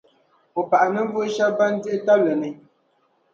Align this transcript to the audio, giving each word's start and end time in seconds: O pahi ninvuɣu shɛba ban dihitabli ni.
O 0.59 0.61
pahi 0.69 0.87
ninvuɣu 0.93 1.27
shɛba 1.35 1.55
ban 1.57 1.73
dihitabli 1.81 2.33
ni. 2.41 2.49